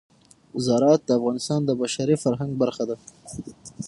[0.65, 2.95] زراعت د افغانستان د بشري فرهنګ برخه ده.